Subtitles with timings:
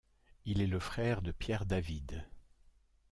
[0.45, 2.25] Il est le frère de Pierre David.